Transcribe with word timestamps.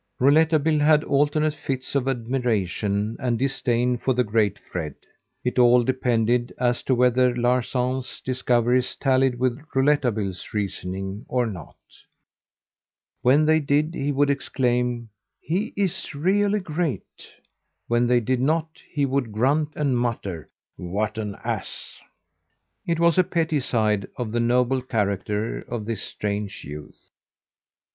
Rouletabille 0.17 0.79
had 0.79 1.03
alternate 1.03 1.53
fits 1.53 1.93
of 1.93 2.07
admiration 2.07 3.15
and 3.19 3.37
disdain 3.37 3.99
for 3.99 4.15
the 4.15 4.23
great 4.23 4.57
Fred. 4.57 4.95
It 5.45 5.59
all 5.59 5.83
depended 5.83 6.51
as 6.57 6.81
to 6.85 6.95
whether 6.95 7.35
Larsan's 7.35 8.19
discoveries 8.21 8.95
tallied 8.95 9.37
with 9.37 9.59
Rouletabille's 9.75 10.55
reasoning 10.55 11.23
or 11.29 11.45
not. 11.45 11.77
When 13.21 13.45
they 13.45 13.59
did 13.59 13.93
he 13.93 14.11
would 14.11 14.31
exclaim: 14.31 15.09
"He 15.39 15.71
is 15.77 16.15
really 16.15 16.61
great!" 16.61 17.27
When 17.87 18.07
they 18.07 18.21
did 18.21 18.41
not 18.41 18.81
he 18.91 19.05
would 19.05 19.31
grunt 19.31 19.69
and 19.75 19.95
mutter, 19.95 20.47
"What 20.77 21.19
an 21.19 21.35
ass!" 21.43 22.01
It 22.87 22.99
was 22.99 23.19
a 23.19 23.23
petty 23.23 23.59
side 23.59 24.07
of 24.17 24.31
the 24.31 24.39
noble 24.39 24.81
character 24.81 25.59
of 25.59 25.85
this 25.85 26.01
strange 26.01 26.63
youth. 26.63 27.11